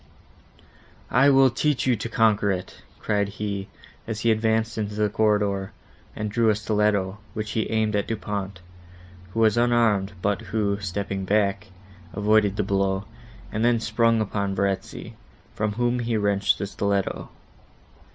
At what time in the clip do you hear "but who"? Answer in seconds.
10.19-10.79